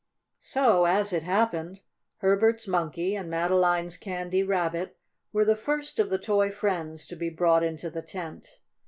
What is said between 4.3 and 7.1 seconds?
Rabbit were the first of the toy friends